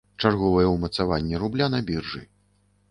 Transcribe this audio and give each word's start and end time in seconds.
Чарговае 0.21 0.63
ўмацаванне 0.69 1.43
рубля 1.45 1.69
на 1.77 1.85
біржы. 1.93 2.25